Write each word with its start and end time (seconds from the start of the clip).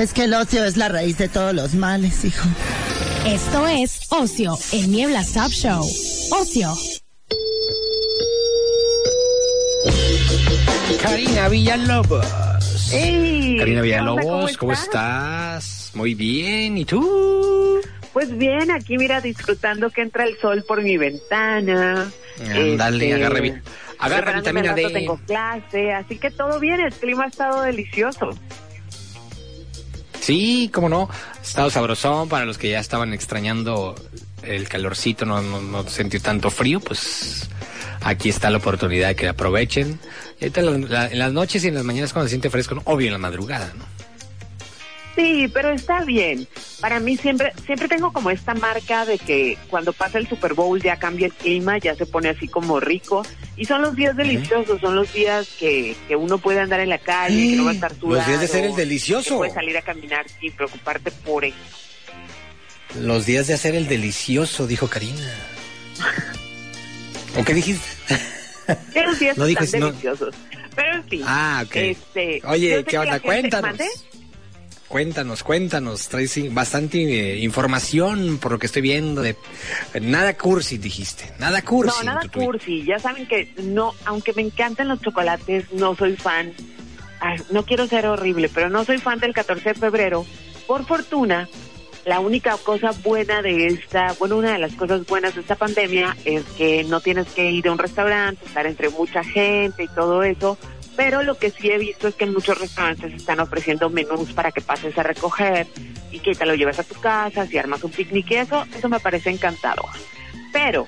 Es 0.00 0.14
que 0.14 0.24
el 0.24 0.32
ocio 0.32 0.64
es 0.64 0.78
la 0.78 0.88
raíz 0.88 1.18
de 1.18 1.28
todos 1.28 1.52
los 1.54 1.74
males, 1.74 2.24
hijo. 2.24 2.48
Esto 3.26 3.66
es 3.68 4.00
Ocio, 4.10 4.56
el 4.72 4.90
Niebla 4.90 5.20
Stop 5.20 5.50
Show. 5.50 5.84
Ocio. 6.32 6.72
Karina 11.02 11.48
Villalobos. 11.50 12.26
Hey, 12.90 13.56
Karina. 13.58 13.82
Villalobos, 13.82 14.56
¿cómo 14.56 14.72
estás? 14.72 15.90
Muy 15.92 16.14
bien, 16.14 16.78
¿y 16.78 16.86
tú? 16.86 17.78
Pues 18.14 18.34
bien, 18.38 18.70
aquí 18.70 18.96
mira, 18.96 19.20
disfrutando 19.20 19.90
que 19.90 20.00
entra 20.00 20.24
el 20.24 20.38
sol 20.40 20.64
por 20.66 20.82
mi 20.82 20.96
ventana. 20.96 22.10
Ándale, 22.40 23.10
Este, 23.10 23.14
agarre, 23.22 23.40
vi- 23.42 23.54
agarra 23.98 24.32
vitamina 24.32 24.74
D. 24.74 24.88
tengo 24.90 25.20
clase, 25.26 25.92
así 25.92 26.16
que 26.16 26.30
todo 26.30 26.58
bien, 26.58 26.80
el 26.80 26.92
clima 26.94 27.24
ha 27.24 27.28
estado 27.28 27.60
delicioso. 27.60 28.30
Sí, 30.30 30.70
cómo 30.72 30.88
no. 30.88 31.10
Estado 31.42 31.70
sabrosón 31.70 32.28
para 32.28 32.44
los 32.44 32.56
que 32.56 32.70
ya 32.70 32.78
estaban 32.78 33.12
extrañando 33.12 33.96
el 34.44 34.68
calorcito, 34.68 35.26
no, 35.26 35.42
no, 35.42 35.60
no 35.60 35.88
sintió 35.88 36.22
tanto 36.22 36.50
frío, 36.52 36.78
pues 36.78 37.50
aquí 38.02 38.28
está 38.28 38.48
la 38.48 38.58
oportunidad 38.58 39.08
de 39.08 39.16
que 39.16 39.26
aprovechen. 39.28 39.98
Y 40.40 40.44
ahorita 40.44 40.62
la- 40.62 41.06
en 41.08 41.18
las 41.18 41.32
noches 41.32 41.64
y 41.64 41.68
en 41.68 41.74
las 41.74 41.82
mañanas 41.82 42.12
cuando 42.12 42.28
se 42.28 42.34
siente 42.34 42.48
fresco, 42.48 42.80
obvio 42.84 43.08
en 43.08 43.14
la 43.14 43.18
madrugada, 43.18 43.72
¿no? 43.76 43.84
Sí, 45.16 45.50
pero 45.52 45.70
está 45.70 46.04
bien. 46.04 46.46
Para 46.80 46.98
mí 46.98 47.16
siempre, 47.18 47.52
siempre 47.66 47.88
tengo 47.88 48.10
como 48.12 48.30
esta 48.30 48.54
marca 48.54 49.04
de 49.04 49.18
que 49.18 49.58
cuando 49.68 49.92
pasa 49.92 50.16
el 50.18 50.26
Super 50.26 50.54
Bowl 50.54 50.80
ya 50.80 50.96
cambia 50.98 51.26
el 51.26 51.32
clima, 51.34 51.76
ya 51.78 51.94
se 51.94 52.06
pone 52.06 52.30
así 52.30 52.48
como 52.48 52.80
rico. 52.80 53.22
Y 53.56 53.66
son 53.66 53.82
los 53.82 53.94
días 53.94 54.16
deliciosos, 54.16 54.80
son 54.80 54.96
los 54.96 55.12
días 55.12 55.46
que, 55.58 55.94
que 56.08 56.16
uno 56.16 56.38
puede 56.38 56.60
andar 56.60 56.80
en 56.80 56.88
la 56.88 56.98
calle, 56.98 57.50
que 57.50 57.56
no 57.56 57.64
va 57.66 57.72
a 57.72 57.74
estar 57.74 57.94
sudado. 57.94 58.16
Los 58.16 58.26
días 58.26 58.40
de 58.40 58.48
ser 58.48 58.64
el 58.64 58.74
delicioso. 58.74 59.36
puede 59.36 59.52
salir 59.52 59.76
a 59.76 59.82
caminar 59.82 60.24
sin 60.40 60.52
preocuparte 60.52 61.10
por 61.10 61.44
eso. 61.44 61.56
Los 62.98 63.26
días 63.26 63.46
de 63.46 63.54
hacer 63.54 63.74
el 63.74 63.86
delicioso, 63.86 64.66
dijo 64.66 64.88
Karina. 64.88 65.30
¿O 67.38 67.44
qué 67.44 67.54
dijiste? 67.54 67.84
Los 69.04 69.18
días 69.18 69.36
No 69.36 69.44
dijo- 69.46 69.64
no. 69.78 69.86
deliciosos. 69.88 70.34
Pero 70.74 70.94
en 70.94 71.04
fin. 71.08 71.22
Ah, 71.26 71.62
ok. 71.66 71.76
Este, 71.76 72.40
Oye, 72.44 72.84
¿qué 72.84 72.98
onda? 72.98 73.12
gente- 73.12 73.26
Cuéntanos. 73.26 73.62
¿Mande? 73.70 73.86
Cuéntanos, 74.90 75.44
cuéntanos. 75.44 76.08
Traes 76.08 76.52
bastante 76.52 76.98
eh, 76.98 77.38
información 77.38 78.38
por 78.38 78.50
lo 78.50 78.58
que 78.58 78.66
estoy 78.66 78.82
viendo. 78.82 79.22
De, 79.22 79.36
nada 80.02 80.36
cursi, 80.36 80.78
dijiste. 80.78 81.32
Nada 81.38 81.62
cursi. 81.62 82.04
No, 82.04 82.12
nada 82.12 82.28
cursi. 82.28 82.82
Ya 82.82 82.98
saben 82.98 83.28
que 83.28 83.54
no, 83.62 83.94
aunque 84.04 84.32
me 84.32 84.42
encantan 84.42 84.88
los 84.88 85.00
chocolates, 85.00 85.72
no 85.72 85.94
soy 85.94 86.16
fan. 86.16 86.52
Ay, 87.20 87.38
no 87.50 87.64
quiero 87.64 87.86
ser 87.86 88.04
horrible, 88.06 88.50
pero 88.52 88.68
no 88.68 88.84
soy 88.84 88.98
fan 88.98 89.20
del 89.20 89.32
14 89.32 89.68
de 89.68 89.74
febrero. 89.76 90.26
Por 90.66 90.84
fortuna, 90.84 91.48
la 92.04 92.18
única 92.18 92.56
cosa 92.56 92.90
buena 92.90 93.42
de 93.42 93.68
esta, 93.68 94.16
bueno, 94.18 94.38
una 94.38 94.54
de 94.54 94.58
las 94.58 94.74
cosas 94.74 95.06
buenas 95.06 95.36
de 95.36 95.42
esta 95.42 95.54
pandemia 95.54 96.16
es 96.24 96.42
que 96.58 96.82
no 96.82 97.00
tienes 97.00 97.28
que 97.28 97.48
ir 97.48 97.68
a 97.68 97.72
un 97.72 97.78
restaurante, 97.78 98.44
estar 98.44 98.66
entre 98.66 98.88
mucha 98.88 99.22
gente 99.22 99.84
y 99.84 99.88
todo 99.88 100.24
eso. 100.24 100.58
Pero 100.96 101.22
lo 101.22 101.38
que 101.38 101.50
sí 101.50 101.70
he 101.70 101.78
visto 101.78 102.08
es 102.08 102.14
que 102.14 102.24
en 102.24 102.32
muchos 102.32 102.58
restaurantes 102.58 103.12
están 103.12 103.40
ofreciendo 103.40 103.90
menús 103.90 104.32
para 104.32 104.52
que 104.52 104.60
pases 104.60 104.96
a 104.98 105.02
recoger 105.02 105.66
y 106.10 106.18
que 106.18 106.34
te 106.34 106.46
lo 106.46 106.54
lleves 106.54 106.78
a 106.78 106.84
tu 106.84 106.94
casa, 107.00 107.46
si 107.46 107.58
armas 107.58 107.84
un 107.84 107.90
picnic 107.90 108.30
y 108.30 108.36
eso, 108.36 108.66
eso 108.76 108.88
me 108.88 109.00
parece 109.00 109.30
encantador. 109.30 109.90
Pero, 110.52 110.86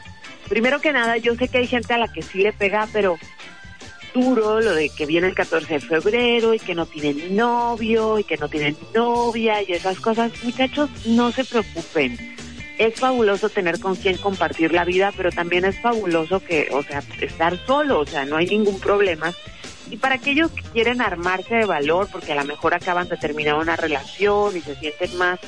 primero 0.49 0.81
que 0.81 0.93
nada, 0.93 1.17
yo 1.17 1.35
sé 1.37 1.49
que 1.49 1.59
hay 1.59 1.67
gente 1.67 1.95
a 1.95 1.99
la 1.99 2.09
que 2.09 2.23
sí 2.23 2.39
le 2.39 2.53
pega, 2.53 2.89
pero 2.93 3.19
duro 4.15 4.61
lo 4.61 4.75
de 4.75 4.91
que 4.91 5.07
viene 5.07 5.29
el 5.29 5.35
14 5.35 5.75
de 5.75 5.81
febrero 5.81 6.55
y 6.55 6.59
que 6.59 6.75
no 6.75 6.87
tienen 6.87 7.35
novio 7.35 8.19
y 8.19 8.25
que 8.25 8.37
no 8.37 8.49
tienen 8.49 8.77
novia 8.95 9.63
y 9.63 9.73
esas 9.73 9.99
cosas. 10.01 10.33
Muchachos, 10.43 10.91
no 11.07 11.33
se 11.33 11.45
preocupen. 11.45 12.19
Es 12.79 12.99
fabuloso 12.99 13.49
tener 13.49 13.79
con 13.81 13.95
quien 13.95 14.17
compartir 14.17 14.73
la 14.73 14.85
vida, 14.85 15.13
pero 15.17 15.31
también 15.31 15.65
es 15.65 15.81
fabuloso 15.81 16.41
que, 16.41 16.69
o 16.73 16.83
sea, 16.83 17.03
estar 17.21 17.59
solo, 17.67 18.01
o 18.01 18.07
sea, 18.07 18.25
no 18.25 18.37
hay 18.37 18.47
ningún 18.47 18.81
problema. 18.81 19.33
Y 19.93 19.99
para 19.99 20.15
aquellos 20.15 20.51
que 20.51 20.63
quieren 20.63 21.03
armarse 21.03 21.55
de 21.55 21.67
valor, 21.67 22.09
porque 22.11 22.33
a 22.33 22.37
lo 22.37 22.47
mejor 22.47 22.73
acaban 22.73 23.09
de 23.09 23.19
terminar 23.19 23.57
una 23.57 23.77
relación 23.77 24.57
y 24.57 24.63
se 24.63 24.75
sienten 24.75 25.19
más, 25.19 25.39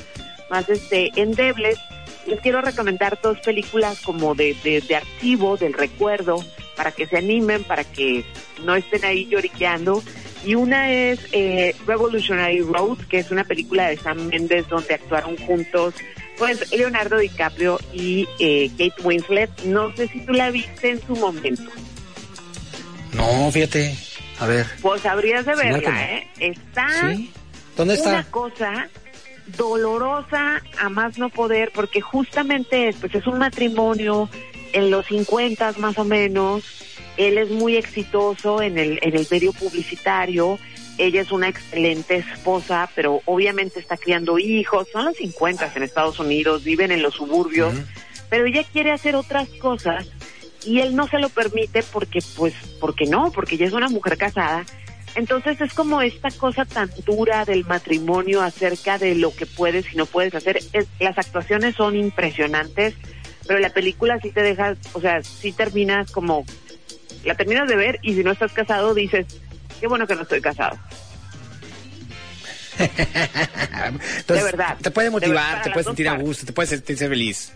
más 0.51 0.69
este, 0.69 1.11
endebles, 1.15 1.79
les 2.27 2.39
quiero 2.41 2.61
recomendar 2.61 3.17
dos 3.23 3.39
películas 3.39 4.01
como 4.01 4.35
de, 4.35 4.55
de, 4.63 4.81
de 4.81 4.95
archivo, 4.97 5.57
del 5.57 5.73
recuerdo, 5.73 6.45
para 6.75 6.91
que 6.91 7.07
se 7.07 7.17
animen, 7.17 7.63
para 7.63 7.83
que 7.83 8.23
no 8.63 8.75
estén 8.75 9.03
ahí 9.03 9.25
lloriqueando. 9.25 10.03
Y 10.45 10.53
una 10.53 10.91
es 10.91 11.21
eh, 11.31 11.75
Revolutionary 11.87 12.61
Road, 12.61 12.99
que 13.09 13.17
es 13.17 13.31
una 13.31 13.45
película 13.45 13.87
de 13.89 13.97
Sam 13.97 14.27
Mendes 14.27 14.67
donde 14.67 14.93
actuaron 14.93 15.37
juntos 15.37 15.95
pues 16.37 16.71
Leonardo 16.71 17.17
DiCaprio 17.17 17.79
y 17.93 18.27
eh, 18.37 18.69
Kate 18.77 19.01
Winslet. 19.03 19.63
No 19.63 19.91
sé 19.95 20.07
si 20.07 20.19
tú 20.19 20.33
la 20.33 20.51
viste 20.51 20.91
en 20.91 21.01
su 21.01 21.15
momento. 21.15 21.71
No, 23.13 23.49
fíjate. 23.51 23.95
A 24.39 24.45
ver. 24.47 24.65
Pues 24.81 25.05
habrías 25.05 25.45
de 25.45 25.55
verla. 25.55 26.13
¿eh? 26.13 26.27
Está 26.39 26.87
¿Sí? 27.13 27.31
¿Dónde 27.75 27.99
una 28.01 28.19
está? 28.19 28.31
cosa 28.31 28.89
dolorosa 29.57 30.61
a 30.79 30.89
más 30.89 31.17
no 31.17 31.29
poder, 31.29 31.71
porque 31.73 32.01
justamente 32.01 32.89
es, 32.89 32.95
pues 32.95 33.13
es 33.15 33.27
un 33.27 33.37
matrimonio 33.37 34.29
en 34.73 34.89
los 34.91 35.05
50 35.07 35.73
más 35.77 35.97
o 35.97 36.03
menos. 36.03 36.63
Él 37.17 37.37
es 37.37 37.49
muy 37.49 37.77
exitoso 37.77 38.61
en 38.61 38.77
el, 38.77 38.99
en 39.01 39.15
el 39.15 39.27
medio 39.29 39.53
publicitario. 39.53 40.59
Ella 40.97 41.21
es 41.21 41.31
una 41.31 41.49
excelente 41.49 42.17
esposa, 42.17 42.89
pero 42.95 43.21
obviamente 43.25 43.79
está 43.79 43.97
criando 43.97 44.39
hijos. 44.39 44.87
Son 44.91 45.05
los 45.05 45.15
50 45.17 45.71
en 45.75 45.83
Estados 45.83 46.19
Unidos, 46.19 46.63
viven 46.63 46.91
en 46.91 47.01
los 47.01 47.15
suburbios, 47.15 47.73
pero 48.29 48.45
ella 48.45 48.63
quiere 48.71 48.91
hacer 48.91 49.15
otras 49.15 49.47
cosas 49.59 50.07
y 50.65 50.79
él 50.81 50.95
no 50.95 51.07
se 51.07 51.19
lo 51.19 51.29
permite 51.29 51.83
porque, 51.83 52.19
pues, 52.35 52.53
porque 52.79 53.05
no, 53.05 53.31
porque 53.31 53.55
ella 53.55 53.67
es 53.67 53.73
una 53.73 53.89
mujer 53.89 54.17
casada. 54.17 54.65
Entonces 55.15 55.61
es 55.61 55.73
como 55.73 56.01
esta 56.01 56.29
cosa 56.31 56.65
tan 56.65 56.89
dura 57.05 57.45
del 57.45 57.63
matrimonio 57.65 58.41
acerca 58.41 58.97
de 58.97 59.15
lo 59.15 59.33
que 59.33 59.45
puedes 59.45 59.85
y 59.93 59.95
no 59.95 60.05
puedes 60.05 60.35
hacer. 60.35 60.59
Es- 60.73 60.87
las 60.99 61.17
actuaciones 61.17 61.75
son 61.75 61.95
impresionantes, 61.95 62.95
pero 63.47 63.59
la 63.59 63.69
película 63.69 64.19
sí 64.21 64.31
te 64.31 64.41
deja, 64.41 64.75
o 64.93 64.99
sea, 64.99 65.23
sí 65.23 65.53
terminas 65.53 66.11
como, 66.11 66.45
la 67.23 67.35
terminas 67.35 67.67
de 67.69 67.75
ver 67.77 67.99
y 68.01 68.13
si 68.15 68.23
no 68.23 68.31
estás 68.31 68.51
casado 68.51 68.93
dices, 68.93 69.25
qué 69.79 69.87
bueno 69.87 70.05
que 70.05 70.15
no 70.15 70.23
estoy 70.23 70.41
casado. 70.41 70.77
Entonces, 72.77 74.25
de 74.27 74.43
verdad. 74.43 74.77
Te 74.81 74.91
puede 74.91 75.09
motivar, 75.09 75.63
te 75.63 75.69
puedes 75.71 75.85
sentir 75.87 76.09
a 76.09 76.17
gusto, 76.17 76.45
te 76.45 76.51
puedes 76.53 76.69
sentirse 76.71 77.07
feliz. 77.07 77.53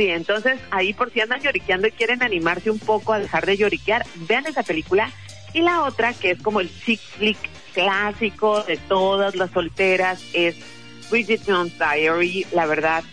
Sí, 0.00 0.08
entonces 0.08 0.58
ahí 0.70 0.94
por 0.94 1.12
si 1.12 1.20
andan 1.20 1.42
lloriqueando 1.42 1.86
y 1.86 1.90
quieren 1.90 2.22
animarse 2.22 2.70
un 2.70 2.78
poco 2.78 3.12
a 3.12 3.18
dejar 3.18 3.44
de 3.44 3.58
lloriquear, 3.58 4.06
vean 4.26 4.46
esa 4.46 4.62
película. 4.62 5.12
Y 5.52 5.60
la 5.60 5.82
otra, 5.82 6.14
que 6.14 6.30
es 6.30 6.40
como 6.40 6.62
el 6.62 6.70
chick 6.70 6.98
flick 6.98 7.36
clásico 7.74 8.62
de 8.62 8.78
todas 8.78 9.36
las 9.36 9.50
solteras, 9.50 10.24
es 10.32 10.56
Bridget 11.10 11.42
Jones' 11.46 11.78
Diary. 11.78 12.46
La 12.52 12.64
verdad, 12.64 13.04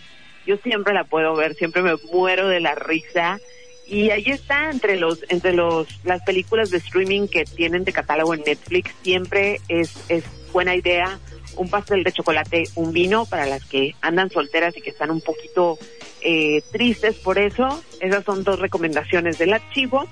yo 0.46 0.56
siempre 0.56 0.94
la 0.94 1.04
puedo 1.04 1.36
ver, 1.36 1.56
siempre 1.56 1.82
me 1.82 1.94
muero 2.10 2.48
de 2.48 2.60
la 2.60 2.74
risa. 2.74 3.38
Y 3.86 4.08
ahí 4.08 4.24
está 4.24 4.70
entre 4.70 4.96
los 4.96 5.22
entre 5.28 5.52
los 5.52 5.88
las 6.04 6.22
películas 6.22 6.70
de 6.70 6.78
streaming 6.78 7.28
que 7.28 7.44
tienen 7.44 7.84
de 7.84 7.92
catálogo 7.92 8.32
en 8.32 8.44
Netflix, 8.46 8.94
siempre 9.02 9.60
es 9.68 9.94
es 10.08 10.24
buena 10.54 10.74
idea 10.74 11.20
un 11.58 11.68
pastel 11.68 12.04
de 12.04 12.12
chocolate, 12.12 12.64
un 12.76 12.92
vino 12.92 13.26
para 13.26 13.46
las 13.46 13.64
que 13.64 13.94
andan 14.00 14.30
solteras 14.30 14.76
y 14.76 14.80
que 14.80 14.90
están 14.90 15.10
un 15.10 15.20
poquito 15.20 15.78
eh, 16.22 16.62
tristes 16.72 17.16
por 17.16 17.38
eso. 17.38 17.82
Esas 18.00 18.24
son 18.24 18.44
dos 18.44 18.58
recomendaciones 18.58 19.38
del 19.38 19.52
archivo, 19.52 20.08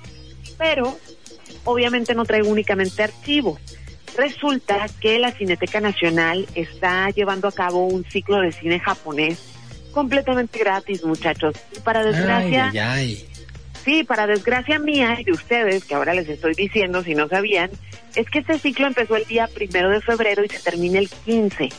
pero 0.57 0.97
obviamente 1.63 2.15
no 2.15 2.25
traigo 2.25 2.49
únicamente 2.49 3.03
archivo. 3.03 3.59
Resulta 4.17 4.87
que 4.99 5.19
la 5.19 5.31
Cineteca 5.31 5.79
Nacional 5.79 6.47
está 6.55 7.09
llevando 7.09 7.47
a 7.47 7.51
cabo 7.51 7.85
un 7.85 8.03
ciclo 8.05 8.39
de 8.39 8.51
cine 8.51 8.79
japonés 8.79 9.39
completamente 9.91 10.59
gratis, 10.59 11.03
muchachos. 11.03 11.55
Y 11.75 11.79
para 11.79 12.03
desgracia, 12.03 12.69
Ay, 12.71 12.77
ay, 12.77 13.17
ay. 13.17 13.27
Sí, 13.83 14.03
para 14.03 14.27
desgracia 14.27 14.79
mía 14.79 15.15
y 15.19 15.23
de 15.23 15.31
ustedes, 15.31 15.85
que 15.85 15.95
ahora 15.95 16.13
les 16.13 16.27
estoy 16.27 16.53
diciendo 16.55 17.03
si 17.03 17.15
no 17.15 17.29
sabían, 17.29 17.71
es 18.15 18.29
que 18.29 18.39
este 18.39 18.59
ciclo 18.59 18.85
empezó 18.85 19.15
el 19.15 19.25
día 19.25 19.47
primero 19.47 19.89
de 19.89 20.01
febrero 20.01 20.43
y 20.43 20.49
se 20.49 20.59
termina 20.59 20.99
el 20.99 21.09
15. 21.09 21.69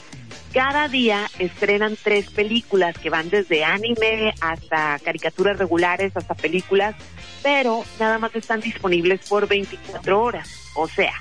Cada 0.53 0.89
día 0.89 1.27
estrenan 1.39 1.97
tres 2.03 2.31
películas 2.31 2.97
que 2.97 3.11
van 3.11 3.29
desde 3.29 3.65
anime 3.65 4.35
hasta 4.41 4.99
caricaturas 5.00 5.59
regulares, 5.59 6.17
hasta 6.17 6.35
películas, 6.35 6.97
pero 7.43 7.85
nada 8.00 8.19
más 8.19 8.35
están 8.35 8.61
disponibles 8.61 9.29
por 9.29 9.47
24 9.47 10.21
horas. 10.21 10.49
O 10.75 10.89
sea, 10.89 11.12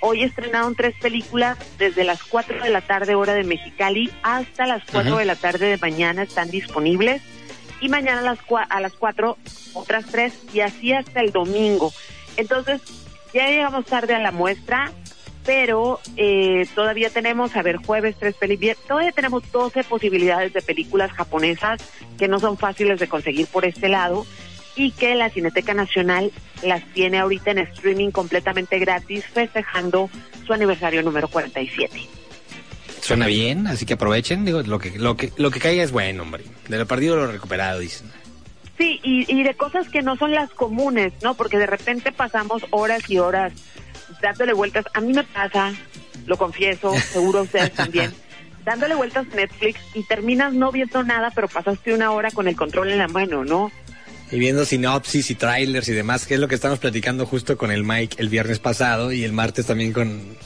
hoy 0.00 0.22
estrenaron 0.22 0.74
tres 0.74 0.94
películas 1.00 1.56
desde 1.78 2.04
las 2.04 2.22
4 2.22 2.62
de 2.62 2.70
la 2.70 2.82
tarde 2.82 3.14
hora 3.14 3.34
de 3.34 3.44
Mexicali 3.44 4.12
hasta 4.22 4.66
las 4.66 4.82
4 4.92 5.16
de 5.16 5.24
la 5.24 5.36
tarde 5.36 5.66
de 5.66 5.78
mañana 5.78 6.22
están 6.22 6.50
disponibles 6.50 7.22
y 7.80 7.88
mañana 7.88 8.20
a 8.20 8.22
las, 8.22 8.38
a 8.68 8.80
las 8.80 8.92
4 8.92 9.38
otras 9.74 10.06
tres 10.06 10.38
y 10.52 10.60
así 10.60 10.92
hasta 10.92 11.20
el 11.20 11.32
domingo. 11.32 11.92
Entonces, 12.36 12.82
ya 13.32 13.48
llegamos 13.48 13.84
tarde 13.86 14.14
a 14.14 14.18
la 14.18 14.30
muestra, 14.32 14.92
pero 15.48 15.98
eh, 16.18 16.68
todavía 16.74 17.08
tenemos, 17.08 17.56
a 17.56 17.62
ver, 17.62 17.76
jueves 17.76 18.16
tres 18.18 18.34
películas, 18.34 18.76
todavía 18.86 19.12
tenemos 19.12 19.50
12 19.50 19.82
posibilidades 19.84 20.52
de 20.52 20.60
películas 20.60 21.10
japonesas 21.12 21.80
que 22.18 22.28
no 22.28 22.38
son 22.38 22.58
fáciles 22.58 23.00
de 23.00 23.08
conseguir 23.08 23.46
por 23.46 23.64
este 23.64 23.88
lado 23.88 24.26
y 24.76 24.90
que 24.90 25.14
la 25.14 25.30
Cineteca 25.30 25.72
Nacional 25.72 26.32
las 26.62 26.84
tiene 26.92 27.18
ahorita 27.18 27.52
en 27.52 27.60
streaming 27.60 28.10
completamente 28.10 28.78
gratis, 28.78 29.24
festejando 29.24 30.10
su 30.46 30.52
aniversario 30.52 31.02
número 31.02 31.28
47. 31.28 31.98
Suena 33.00 33.26
bien, 33.26 33.68
así 33.68 33.86
que 33.86 33.94
aprovechen. 33.94 34.44
Digo, 34.44 34.60
lo 34.60 34.78
que, 34.78 34.98
lo 34.98 35.16
que, 35.16 35.32
lo 35.38 35.50
que 35.50 35.60
caiga 35.60 35.82
es 35.82 35.92
bueno, 35.92 36.24
hombre. 36.24 36.44
De 36.68 36.76
lo 36.76 36.84
perdido 36.84 37.16
lo 37.16 37.26
recuperado, 37.26 37.78
dicen. 37.78 38.12
Sí, 38.76 39.00
y, 39.02 39.24
y 39.34 39.44
de 39.44 39.54
cosas 39.54 39.88
que 39.88 40.02
no 40.02 40.16
son 40.16 40.32
las 40.32 40.50
comunes, 40.50 41.14
¿no? 41.22 41.32
Porque 41.32 41.56
de 41.56 41.66
repente 41.66 42.12
pasamos 42.12 42.66
horas 42.70 43.08
y 43.08 43.18
horas 43.18 43.54
dándole 44.20 44.52
vueltas. 44.52 44.84
A 44.94 45.00
mí 45.00 45.12
me 45.12 45.24
pasa, 45.24 45.72
lo 46.26 46.36
confieso, 46.36 46.94
seguro 47.12 47.40
a 47.40 47.42
ustedes 47.42 47.72
también, 47.72 48.12
dándole 48.64 48.94
vueltas 48.94 49.26
a 49.32 49.36
Netflix 49.36 49.80
y 49.94 50.02
terminas 50.04 50.52
no 50.52 50.72
viendo 50.72 51.02
nada, 51.02 51.30
pero 51.34 51.48
pasaste 51.48 51.94
una 51.94 52.10
hora 52.12 52.30
con 52.30 52.48
el 52.48 52.56
control 52.56 52.90
en 52.90 52.98
la 52.98 53.08
mano, 53.08 53.44
¿no? 53.44 53.70
Y 54.30 54.38
viendo 54.38 54.64
sinopsis 54.64 55.30
y 55.30 55.34
trailers 55.36 55.88
y 55.88 55.92
demás, 55.92 56.26
que 56.26 56.34
es 56.34 56.40
lo 56.40 56.48
que 56.48 56.54
estamos 56.54 56.78
platicando 56.78 57.24
justo 57.24 57.56
con 57.56 57.70
el 57.70 57.82
Mike 57.82 58.16
el 58.18 58.28
viernes 58.28 58.58
pasado 58.58 59.10
y 59.10 59.24
el 59.24 59.32
martes 59.32 59.64
también 59.64 59.94
con, 59.94 60.36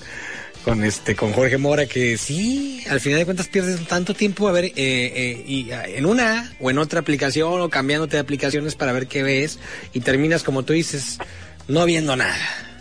con 0.64 0.84
este 0.84 1.16
con 1.16 1.32
Jorge 1.32 1.58
Mora, 1.58 1.86
que 1.86 2.16
sí, 2.16 2.84
al 2.88 3.00
final 3.00 3.18
de 3.18 3.24
cuentas 3.24 3.48
pierdes 3.48 3.84
tanto 3.88 4.14
tiempo 4.14 4.48
a 4.48 4.52
ver 4.52 4.66
eh, 4.66 4.72
eh, 4.76 5.44
y, 5.46 5.70
ah, 5.72 5.84
en 5.88 6.06
una 6.06 6.52
o 6.60 6.70
en 6.70 6.78
otra 6.78 7.00
aplicación 7.00 7.60
o 7.60 7.68
cambiándote 7.68 8.16
de 8.16 8.20
aplicaciones 8.20 8.76
para 8.76 8.92
ver 8.92 9.08
qué 9.08 9.24
ves 9.24 9.58
y 9.92 10.00
terminas 10.00 10.44
como 10.44 10.62
tú 10.62 10.72
dices, 10.72 11.18
no 11.66 11.84
viendo 11.84 12.14
nada. 12.14 12.71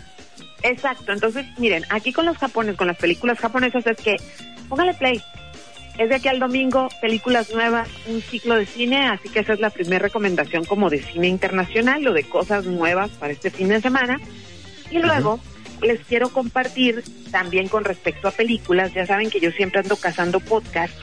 Exacto, 0.62 1.12
entonces 1.12 1.46
miren, 1.58 1.84
aquí 1.90 2.12
con 2.12 2.24
los 2.26 2.36
japoneses, 2.38 2.76
con 2.78 2.86
las 2.86 2.96
películas 2.96 3.38
japonesas 3.38 3.86
es 3.86 3.96
que 3.96 4.16
póngale 4.68 4.94
play. 4.94 5.20
Es 5.98 6.08
de 6.08 6.14
aquí 6.14 6.28
al 6.28 6.38
domingo, 6.38 6.88
películas 7.02 7.52
nuevas, 7.52 7.86
un 8.06 8.22
ciclo 8.22 8.54
de 8.56 8.64
cine, 8.64 9.08
así 9.08 9.28
que 9.28 9.40
esa 9.40 9.52
es 9.52 9.60
la 9.60 9.68
primera 9.70 9.98
recomendación 10.04 10.64
como 10.64 10.88
de 10.88 11.02
cine 11.02 11.28
internacional 11.28 12.06
o 12.08 12.12
de 12.14 12.22
cosas 12.24 12.64
nuevas 12.64 13.10
para 13.10 13.32
este 13.32 13.50
fin 13.50 13.68
de 13.68 13.80
semana. 13.82 14.18
Y 14.90 14.98
luego 15.00 15.38
les 15.82 16.00
quiero 16.06 16.30
compartir 16.30 17.02
también 17.30 17.68
con 17.68 17.84
respecto 17.84 18.28
a 18.28 18.30
películas, 18.30 18.94
ya 18.94 19.04
saben 19.04 19.28
que 19.28 19.40
yo 19.40 19.50
siempre 19.50 19.80
ando 19.80 19.96
cazando 19.96 20.40
podcast. 20.40 20.94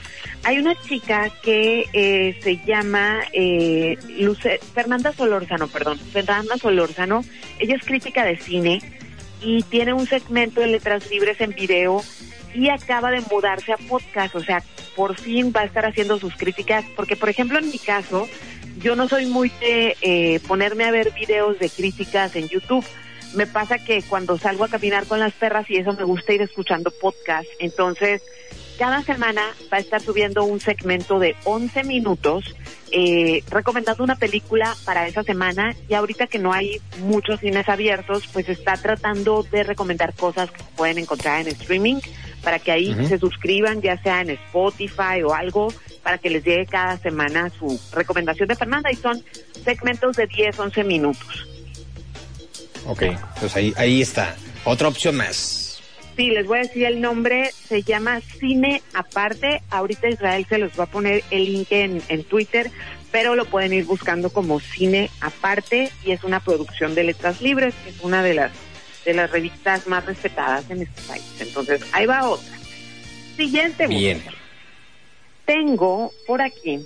Hay 0.42 0.58
una 0.58 0.74
chica 0.74 1.30
que 1.42 1.84
eh, 1.92 2.38
se 2.42 2.56
llama 2.64 3.20
eh, 3.32 3.96
Luce- 4.18 4.58
Fernanda 4.74 5.12
Solórzano, 5.12 5.68
perdón, 5.68 5.98
Fernanda 5.98 6.56
Solórzano. 6.56 7.22
Ella 7.58 7.76
es 7.76 7.84
crítica 7.84 8.24
de 8.24 8.38
cine 8.38 8.80
y 9.42 9.62
tiene 9.62 9.92
un 9.92 10.06
segmento 10.06 10.60
de 10.60 10.68
letras 10.68 11.10
libres 11.10 11.40
en 11.40 11.50
video 11.50 12.02
y 12.54 12.68
acaba 12.68 13.10
de 13.10 13.20
mudarse 13.30 13.72
a 13.72 13.76
podcast, 13.76 14.34
o 14.34 14.40
sea, 14.40 14.62
por 14.96 15.16
fin 15.16 15.52
va 15.54 15.60
a 15.60 15.64
estar 15.64 15.86
haciendo 15.86 16.18
sus 16.18 16.36
críticas, 16.36 16.84
porque 16.96 17.16
por 17.16 17.28
ejemplo 17.28 17.58
en 17.58 17.70
mi 17.70 17.78
caso, 17.78 18.28
yo 18.78 18.96
no 18.96 19.08
soy 19.08 19.26
muy 19.26 19.50
de 19.60 19.96
eh, 20.00 20.40
ponerme 20.46 20.84
a 20.84 20.90
ver 20.90 21.12
videos 21.12 21.58
de 21.58 21.68
críticas 21.68 22.34
en 22.36 22.48
YouTube. 22.48 22.84
Me 23.34 23.46
pasa 23.46 23.78
que 23.78 24.02
cuando 24.02 24.38
salgo 24.38 24.64
a 24.64 24.68
caminar 24.68 25.06
con 25.06 25.20
las 25.20 25.32
perras 25.32 25.70
y 25.70 25.76
eso 25.76 25.92
me 25.92 26.02
gusta 26.04 26.32
ir 26.32 26.42
escuchando 26.42 26.90
podcast, 26.90 27.48
entonces 27.60 28.22
cada 28.80 29.02
semana 29.02 29.42
va 29.70 29.76
a 29.76 29.80
estar 29.80 30.00
subiendo 30.00 30.42
un 30.42 30.58
segmento 30.58 31.18
de 31.18 31.36
11 31.44 31.84
minutos 31.84 32.56
eh, 32.90 33.44
recomendando 33.50 34.02
una 34.02 34.16
película 34.16 34.74
para 34.86 35.06
esa 35.06 35.22
semana 35.22 35.76
y 35.86 35.92
ahorita 35.92 36.28
que 36.28 36.38
no 36.38 36.54
hay 36.54 36.80
muchos 37.00 37.40
cines 37.40 37.68
abiertos, 37.68 38.26
pues 38.32 38.48
está 38.48 38.78
tratando 38.78 39.42
de 39.42 39.64
recomendar 39.64 40.14
cosas 40.14 40.50
que 40.50 40.62
pueden 40.76 40.96
encontrar 40.96 41.42
en 41.42 41.48
streaming 41.48 41.96
para 42.42 42.58
que 42.58 42.72
ahí 42.72 42.96
se 43.06 43.18
suscriban, 43.18 43.82
ya 43.82 44.02
sea 44.02 44.22
en 44.22 44.30
Spotify 44.30 45.22
o 45.26 45.34
algo, 45.34 45.70
para 46.02 46.16
que 46.16 46.30
les 46.30 46.42
llegue 46.42 46.64
cada 46.64 46.96
semana 46.96 47.50
su 47.50 47.78
recomendación 47.92 48.48
de 48.48 48.56
Fernanda 48.56 48.90
y 48.90 48.96
son 48.96 49.22
segmentos 49.62 50.16
de 50.16 50.26
10, 50.26 50.58
11 50.58 50.84
minutos. 50.84 51.46
Ok, 52.86 53.02
pues 53.38 53.54
ahí, 53.56 53.74
ahí 53.76 54.00
está. 54.00 54.34
Otra 54.64 54.88
opción 54.88 55.16
más. 55.16 55.69
Sí, 56.16 56.30
les 56.30 56.46
voy 56.46 56.58
a 56.58 56.62
decir 56.62 56.84
el 56.84 57.00
nombre, 57.00 57.50
se 57.52 57.82
llama 57.82 58.20
Cine 58.20 58.82
Aparte. 58.92 59.62
Ahorita 59.70 60.08
Israel 60.08 60.46
se 60.48 60.58
los 60.58 60.78
va 60.78 60.84
a 60.84 60.90
poner 60.90 61.22
el 61.30 61.44
link 61.44 61.68
en, 61.70 62.02
en 62.08 62.24
Twitter, 62.24 62.70
pero 63.10 63.34
lo 63.34 63.46
pueden 63.46 63.72
ir 63.72 63.84
buscando 63.84 64.30
como 64.30 64.60
Cine 64.60 65.10
Aparte 65.20 65.90
y 66.04 66.12
es 66.12 66.24
una 66.24 66.40
producción 66.40 66.94
de 66.94 67.04
Letras 67.04 67.40
Libres, 67.40 67.74
que 67.84 67.90
es 67.90 68.00
una 68.00 68.22
de 68.22 68.34
las 68.34 68.52
de 69.04 69.14
las 69.14 69.30
revistas 69.30 69.86
más 69.86 70.04
respetadas 70.04 70.70
en 70.70 70.82
este 70.82 71.00
país. 71.02 71.24
Entonces, 71.40 71.82
ahí 71.92 72.06
va 72.06 72.28
otra. 72.28 72.58
Siguiente. 73.36 73.86
Bien. 73.86 74.18
mujer. 74.18 74.34
Tengo 75.46 76.12
por 76.26 76.42
aquí, 76.42 76.84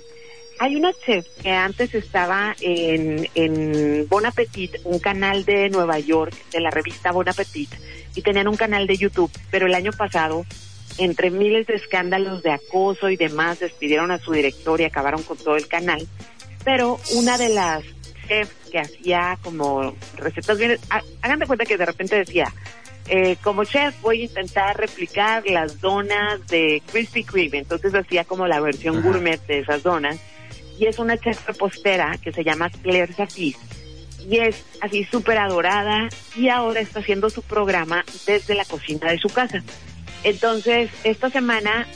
hay 0.59 0.75
una 0.75 0.91
chef 1.05 1.25
que 1.41 1.51
antes 1.51 1.93
estaba 1.93 2.55
en, 2.61 3.27
en 3.35 4.07
Bon 4.07 4.25
Appetit, 4.25 4.75
un 4.83 4.99
canal 4.99 5.43
de 5.45 5.69
Nueva 5.69 5.99
York, 5.99 6.33
de 6.51 6.61
la 6.61 6.69
revista 6.69 7.11
Bon 7.11 7.27
Appetit, 7.27 7.69
y 8.15 8.21
tenían 8.21 8.47
un 8.47 8.55
canal 8.55 8.87
de 8.87 8.95
YouTube, 8.97 9.31
pero 9.51 9.65
el 9.67 9.73
año 9.75 9.91
pasado, 9.91 10.45
entre 10.97 11.29
miles 11.29 11.67
de 11.67 11.75
escándalos 11.75 12.41
de 12.43 12.51
acoso 12.51 13.09
y 13.09 13.17
demás, 13.17 13.59
despidieron 13.59 14.11
a 14.11 14.19
su 14.19 14.31
director 14.31 14.79
y 14.79 14.85
acabaron 14.85 15.23
con 15.23 15.37
todo 15.37 15.57
el 15.57 15.67
canal. 15.67 16.07
Pero 16.63 16.99
una 17.15 17.37
de 17.37 17.49
las 17.49 17.83
chefs 18.27 18.55
que 18.71 18.79
hacía 18.79 19.37
como 19.43 19.95
recetas 20.15 20.57
bien, 20.57 20.77
ha- 20.89 21.03
hagan 21.21 21.39
de 21.39 21.45
cuenta 21.47 21.65
que 21.65 21.77
de 21.77 21.85
repente 21.85 22.15
decía, 22.15 22.51
eh, 23.07 23.35
como 23.43 23.65
chef 23.65 23.93
voy 24.01 24.21
a 24.21 24.25
intentar 24.25 24.77
replicar 24.77 25.45
las 25.47 25.79
donas 25.79 26.47
de 26.47 26.81
Krispy 26.91 27.23
Kreme, 27.23 27.59
entonces 27.59 27.93
hacía 27.93 28.23
como 28.23 28.47
la 28.47 28.59
versión 28.61 28.97
Ajá. 28.97 29.07
gourmet 29.07 29.39
de 29.45 29.59
esas 29.59 29.83
donas, 29.83 30.17
y 30.79 30.87
es 30.87 30.99
una 30.99 31.17
chef 31.17 31.45
repostera 31.47 32.17
que 32.21 32.31
se 32.31 32.43
llama 32.43 32.69
Claire 32.69 33.13
Safis, 33.13 33.57
y 34.27 34.39
es 34.39 34.63
así 34.81 35.03
súper 35.05 35.37
adorada, 35.37 36.09
y 36.35 36.49
ahora 36.49 36.79
está 36.79 36.99
haciendo 36.99 37.29
su 37.29 37.41
programa 37.41 38.03
desde 38.25 38.55
la 38.55 38.65
cocina 38.65 39.11
de 39.11 39.19
su 39.19 39.29
casa. 39.29 39.63
Entonces, 40.23 40.89
esta 41.03 41.29
semana, 41.29 41.87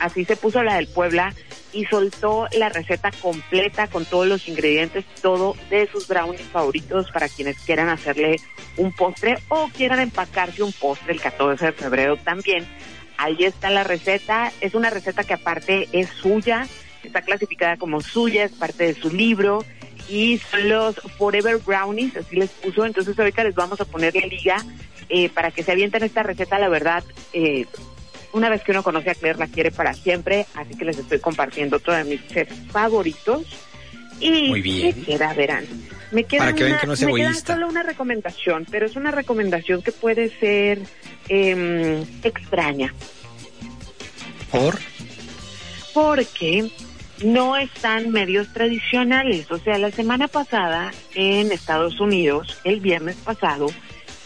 así 0.00 0.24
se 0.24 0.36
puso 0.36 0.62
la 0.62 0.74
del 0.74 0.88
Puebla, 0.88 1.32
y 1.72 1.86
soltó 1.86 2.46
la 2.52 2.68
receta 2.68 3.10
completa 3.10 3.86
con 3.88 4.04
todos 4.04 4.26
los 4.26 4.48
ingredientes, 4.48 5.04
todo 5.22 5.56
de 5.70 5.88
sus 5.90 6.06
brownies 6.06 6.42
favoritos 6.42 7.10
para 7.10 7.28
quienes 7.28 7.58
quieran 7.60 7.88
hacerle 7.88 8.36
un 8.76 8.92
postre 8.92 9.38
o 9.48 9.68
quieran 9.68 10.00
empacarse 10.00 10.62
un 10.62 10.72
postre 10.72 11.12
el 11.12 11.20
14 11.20 11.66
de 11.66 11.72
febrero 11.72 12.16
también. 12.16 12.66
Ahí 13.16 13.44
está 13.44 13.70
la 13.70 13.84
receta, 13.84 14.52
es 14.60 14.74
una 14.74 14.90
receta 14.90 15.24
que 15.24 15.34
aparte 15.34 15.88
es 15.92 16.08
suya, 16.10 16.66
está 17.08 17.22
clasificada 17.22 17.76
como 17.76 18.00
suya, 18.00 18.44
es 18.44 18.52
parte 18.52 18.84
de 18.84 18.94
su 18.94 19.10
libro 19.10 19.64
y 20.08 20.38
son 20.50 20.68
los 20.68 20.96
Forever 21.18 21.58
Brownies, 21.58 22.16
así 22.16 22.36
les 22.36 22.50
puso, 22.50 22.84
entonces 22.84 23.18
ahorita 23.18 23.44
les 23.44 23.54
vamos 23.54 23.80
a 23.80 23.84
poner 23.84 24.14
la 24.14 24.26
liga 24.26 24.56
eh, 25.08 25.28
para 25.28 25.50
que 25.50 25.62
se 25.62 25.72
avienten 25.72 26.02
esta 26.02 26.22
receta, 26.22 26.58
la 26.58 26.68
verdad, 26.68 27.04
eh, 27.32 27.66
una 28.32 28.48
vez 28.48 28.62
que 28.62 28.72
uno 28.72 28.82
conoce 28.82 29.10
a 29.10 29.14
Claire 29.14 29.38
la 29.38 29.46
quiere 29.46 29.70
para 29.70 29.92
siempre, 29.94 30.46
así 30.54 30.74
que 30.74 30.84
les 30.86 30.98
estoy 30.98 31.18
compartiendo 31.20 31.78
de 31.78 32.04
mis 32.04 32.26
chefs 32.28 32.54
favoritos. 32.70 33.44
Y 34.20 34.48
Muy 34.48 34.62
bien. 34.62 34.96
me 34.98 35.04
queda, 35.04 35.34
verán, 35.34 35.66
me 36.12 36.24
queda, 36.24 36.38
Para 36.40 36.52
que 36.54 36.62
vean 36.64 36.72
una- 36.74 36.80
que 36.96 37.04
no 37.06 37.12
me 37.12 37.20
queda 37.20 37.34
solo 37.34 37.66
una 37.68 37.82
recomendación, 37.82 38.66
pero 38.70 38.86
es 38.86 38.94
una 38.96 39.10
recomendación 39.10 39.82
que 39.82 39.90
puede 39.92 40.30
ser 40.38 40.80
em, 41.28 42.02
extraña, 42.22 42.94
¿Por? 44.50 44.78
porque 45.92 46.70
no 47.24 47.56
están 47.56 48.10
medios 48.10 48.52
tradicionales. 48.52 49.50
O 49.50 49.58
sea, 49.58 49.78
la 49.78 49.90
semana 49.90 50.28
pasada 50.28 50.92
en 51.14 51.52
Estados 51.52 52.00
Unidos, 52.00 52.58
el 52.64 52.80
viernes 52.80 53.16
pasado, 53.16 53.66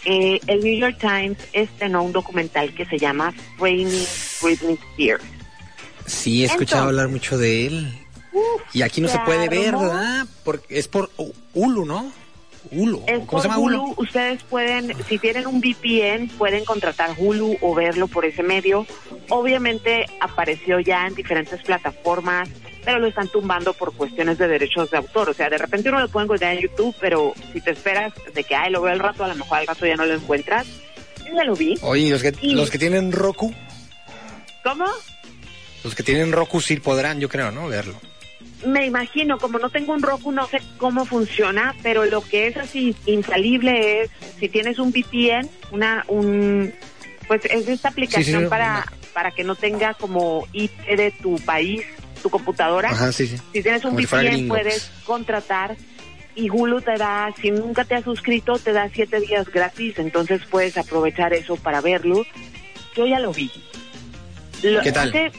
eh, 0.04 0.40
el 0.46 0.60
New 0.60 0.78
York 0.78 0.98
Times 1.00 1.38
estrenó 1.52 2.02
un 2.02 2.12
documental 2.12 2.72
que 2.74 2.84
se 2.86 2.98
llama 2.98 3.32
Framing 3.58 4.06
Britney 4.42 4.78
Spears. 4.92 5.24
Sí, 6.06 6.42
he 6.42 6.46
escuchado 6.46 6.82
Entonces. 6.82 7.00
hablar 7.00 7.08
mucho 7.08 7.38
de 7.38 7.66
él. 7.66 7.98
y 8.72 8.82
aquí 8.82 9.00
no 9.00 9.08
se, 9.08 9.18
puede 9.20 9.48
ver. 9.48 9.72
¿verdad? 9.72 10.26
Porque 10.44 10.78
es 10.78 10.86
por 10.86 11.10
Hulu, 11.54 11.84
¿no? 11.84 12.12
Hulu. 12.70 13.02
Es 13.06 13.24
¿Cómo 13.26 13.42
se 13.42 13.48
llama 13.48 13.60
Hulu. 13.60 13.82
Hulu? 13.82 13.94
Ustedes 13.96 14.42
pueden, 14.44 14.92
si 15.08 15.18
tienen 15.18 15.46
un 15.46 15.60
VPN, 15.60 16.28
pueden 16.36 16.64
contratar 16.64 17.10
Hulu 17.16 17.56
o 17.60 17.74
verlo 17.74 18.08
por 18.08 18.24
ese 18.24 18.42
medio. 18.42 18.86
Obviamente 19.28 20.06
apareció 20.20 20.80
ya 20.80 21.06
en 21.06 21.14
diferentes 21.14 21.62
plataformas, 21.62 22.48
pero 22.86 23.00
lo 23.00 23.08
están 23.08 23.28
tumbando 23.28 23.74
por 23.74 23.92
cuestiones 23.94 24.38
de 24.38 24.46
derechos 24.48 24.90
de 24.90 24.96
autor. 24.96 25.28
O 25.28 25.34
sea, 25.34 25.50
de 25.50 25.58
repente 25.58 25.90
uno 25.90 26.00
lo 26.00 26.08
puede 26.08 26.24
encontrar 26.24 26.54
en 26.54 26.60
YouTube, 26.62 26.94
pero 27.00 27.34
si 27.52 27.60
te 27.60 27.72
esperas 27.72 28.14
de 28.32 28.44
que, 28.44 28.54
ay, 28.54 28.70
lo 28.72 28.80
veo 28.80 28.92
al 28.92 29.00
rato, 29.00 29.24
a 29.24 29.28
lo 29.28 29.34
mejor 29.34 29.58
al 29.58 29.66
rato 29.66 29.84
ya 29.84 29.96
no 29.96 30.06
lo 30.06 30.14
encuentras. 30.14 30.66
Yo 31.28 31.34
ya 31.34 31.44
lo 31.44 31.54
vi. 31.56 31.74
Oye, 31.82 32.02
¿y 32.04 32.10
los 32.10 32.22
que, 32.22 32.32
Y- 32.40 32.54
los 32.54 32.70
que 32.70 32.78
tienen 32.78 33.12
Roku, 33.12 33.52
¿Cómo? 34.62 34.86
los 35.84 35.94
que 35.94 36.02
tienen 36.02 36.32
Roku 36.32 36.60
sí 36.60 36.76
podrán, 36.76 37.20
yo 37.20 37.28
creo, 37.28 37.50
¿no? 37.50 37.68
Verlo. 37.68 37.94
Me 38.64 38.86
imagino, 38.86 39.38
como 39.38 39.58
no 39.58 39.68
tengo 39.70 39.92
un 39.92 40.02
Roku, 40.02 40.32
no 40.32 40.46
sé 40.48 40.60
cómo 40.78 41.04
funciona, 41.04 41.74
pero 41.82 42.04
lo 42.06 42.20
que 42.22 42.46
es 42.48 42.56
así 42.56 42.94
infalible 43.04 44.02
es 44.02 44.10
si 44.40 44.48
tienes 44.48 44.78
un 44.78 44.90
VPN, 44.92 45.48
una, 45.72 46.04
un, 46.08 46.72
pues 47.28 47.44
es 47.44 47.68
esta 47.68 47.88
aplicación 47.90 48.44
sí, 48.44 48.48
para, 48.48 48.68
una- 48.88 48.92
para 49.12 49.30
que 49.32 49.44
no 49.44 49.54
tenga 49.56 49.94
como 49.94 50.46
IP 50.52 50.72
de 50.96 51.10
tu 51.10 51.36
país, 51.40 51.82
tu 52.26 52.30
computadora. 52.30 52.90
Ajá, 52.90 53.12
sí, 53.12 53.26
sí. 53.28 53.36
Si 53.52 53.62
tienes 53.62 53.84
un 53.84 53.94
VPN 53.94 54.48
puedes 54.48 54.90
contratar 55.04 55.76
y 56.34 56.50
Hulu 56.50 56.80
te 56.80 56.98
da, 56.98 57.32
si 57.40 57.50
nunca 57.52 57.84
te 57.84 57.94
has 57.94 58.02
suscrito, 58.04 58.58
te 58.58 58.72
da 58.72 58.90
siete 58.92 59.20
días 59.20 59.48
gratis, 59.48 59.94
entonces 59.98 60.42
puedes 60.50 60.76
aprovechar 60.76 61.32
eso 61.32 61.54
para 61.56 61.80
verlo. 61.80 62.26
Yo 62.96 63.06
ya 63.06 63.20
lo 63.20 63.32
vi. 63.32 63.50
Lo- 64.62 64.82
¿Qué 64.82 64.90
tal? 64.92 65.08
hace- 65.10 65.30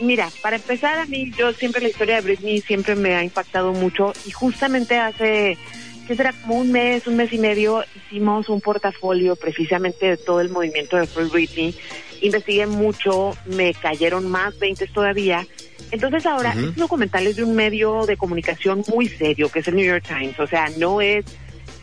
mira, 0.00 0.30
para 0.42 0.56
empezar 0.56 0.98
a 1.00 1.06
mí, 1.06 1.32
yo 1.36 1.52
siempre 1.54 1.82
la 1.82 1.88
historia 1.88 2.16
de 2.16 2.20
Britney 2.22 2.60
siempre 2.62 2.94
me 2.94 3.14
ha 3.16 3.24
impactado 3.24 3.72
mucho 3.72 4.12
y 4.24 4.30
justamente 4.30 4.96
hace, 4.98 5.58
que 6.06 6.14
será 6.16 6.32
como 6.32 6.54
un 6.56 6.70
mes, 6.70 7.06
un 7.08 7.16
mes 7.16 7.32
y 7.32 7.38
medio, 7.38 7.84
hicimos 7.96 8.48
un 8.48 8.60
portafolio 8.60 9.34
precisamente 9.36 10.06
de 10.06 10.16
todo 10.18 10.40
el 10.40 10.50
movimiento 10.50 10.96
de 10.96 11.06
Free 11.08 11.26
Britney. 11.28 11.74
Investigué 12.22 12.66
mucho, 12.66 13.36
me 13.46 13.74
cayeron 13.74 14.30
más 14.30 14.58
20 14.58 14.86
todavía. 14.88 15.46
Entonces 15.90 16.24
ahora, 16.24 16.54
Ujú. 16.56 16.68
este 16.68 16.80
documental 16.80 17.26
es 17.26 17.36
de 17.36 17.44
un 17.44 17.54
medio 17.54 18.06
de 18.06 18.16
comunicación 18.16 18.82
muy 18.88 19.08
serio, 19.08 19.50
que 19.50 19.58
es 19.58 19.68
el 19.68 19.76
New 19.76 19.84
York 19.84 20.04
Times. 20.06 20.38
O 20.40 20.46
sea, 20.46 20.70
no 20.78 21.00
es 21.00 21.24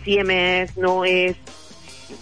CMS, 0.03 0.77
no 0.77 1.05
es 1.05 1.36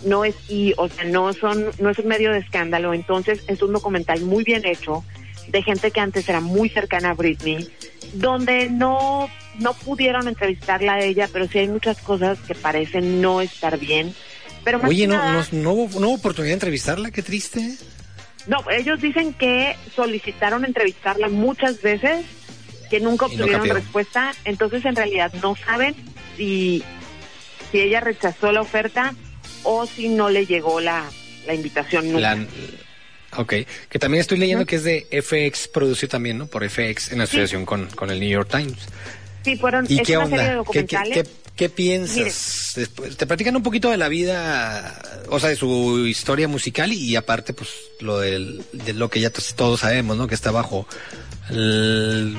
no 0.03 0.25
es 0.25 0.35
y 0.49 0.73
o 0.77 0.89
sea 0.89 1.05
no 1.05 1.31
son 1.31 1.67
no 1.79 1.89
es 1.89 1.97
un 1.97 2.07
medio 2.07 2.33
de 2.33 2.39
escándalo 2.39 2.93
entonces 2.93 3.39
es 3.47 3.61
un 3.61 3.71
documental 3.71 4.19
muy 4.19 4.43
bien 4.43 4.65
hecho 4.65 5.05
de 5.47 5.63
gente 5.63 5.91
que 5.91 6.01
antes 6.01 6.27
era 6.27 6.41
muy 6.41 6.67
cercana 6.67 7.11
a 7.11 7.13
Britney 7.13 7.69
donde 8.11 8.69
no 8.69 9.29
no 9.59 9.73
pudieron 9.73 10.27
entrevistarla 10.27 10.95
a 10.95 10.99
ella 10.99 11.29
pero 11.31 11.47
sí 11.47 11.59
hay 11.59 11.69
muchas 11.69 11.99
cosas 12.01 12.37
que 12.39 12.53
parecen 12.53 13.21
no 13.21 13.39
estar 13.39 13.79
bien 13.79 14.13
pero 14.65 14.79
más 14.79 14.89
Oye, 14.89 15.03
que 15.03 15.07
no, 15.07 15.15
nada- 15.15 15.47
no, 15.53 15.61
no 15.63 15.71
hubo, 15.71 15.99
no 16.01 16.07
hubo 16.09 16.15
oportunidad 16.15 16.49
de 16.49 16.55
entrevistarla, 16.55 17.09
qué 17.11 17.23
triste. 17.23 17.77
No, 18.47 18.57
ellos 18.71 19.01
dicen 19.01 19.33
que 19.33 19.75
solicitaron 19.95 20.65
entrevistarla 20.65 21.27
muchas 21.29 21.81
veces, 21.81 22.25
que 22.89 22.99
nunca 22.99 23.25
obtuvieron 23.25 23.67
respuesta, 23.67 24.33
entonces 24.45 24.85
en 24.85 24.95
realidad 24.95 25.31
no 25.43 25.55
saben 25.55 25.95
si, 26.37 26.83
si 27.71 27.79
ella 27.81 27.99
rechazó 27.99 28.51
la 28.51 28.61
oferta 28.61 29.13
o 29.63 29.85
si 29.85 30.07
no 30.09 30.29
le 30.29 30.45
llegó 30.45 30.79
la, 30.79 31.05
la 31.45 31.53
invitación 31.53 32.05
nunca. 32.13 32.35
La- 32.35 32.45
ok, 33.35 33.53
que 33.89 33.99
también 33.99 34.21
estoy 34.21 34.37
leyendo 34.37 34.65
que 34.65 34.77
es 34.77 34.83
de 34.83 35.05
FX, 35.21 35.67
producido 35.67 36.09
también, 36.09 36.37
¿no? 36.37 36.47
Por 36.47 36.63
FX 36.69 37.11
en 37.11 37.21
asociación 37.21 37.65
con, 37.65 37.87
con 37.87 38.09
el 38.09 38.19
New 38.21 38.29
York 38.29 38.49
Times. 38.49 38.87
Sí, 39.43 39.55
fueron, 39.57 39.85
¿Y 39.89 39.99
es 39.99 40.07
qué 40.07 40.17
una 40.17 40.27
serie 40.27 40.43
de 40.51 40.57
onda? 40.59 40.71
¿Qué, 40.71 40.85
qué, 40.85 40.95
documentales. 40.95 41.27
qué- 41.27 41.46
qué 41.57 41.67
piensas? 41.69 42.73
Después, 42.75 43.17
te 43.17 43.27
platican 43.27 43.55
un 43.57 43.63
poquito 43.63 43.89
de 43.91 43.97
la 43.97 44.07
vida, 44.07 45.01
o 45.29 45.39
sea, 45.39 45.49
de 45.49 45.55
su 45.57 46.05
historia 46.07 46.47
musical 46.47 46.93
y, 46.93 47.15
aparte, 47.17 47.53
pues, 47.53 47.69
lo 47.99 48.19
del, 48.19 48.63
de 48.71 48.93
lo 48.93 49.09
que 49.09 49.19
ya 49.19 49.29
todos 49.31 49.81
sabemos, 49.81 50.15
¿no? 50.15 50.27
Que 50.27 50.35
está 50.35 50.51
bajo 50.51 50.87
el, 51.49 52.37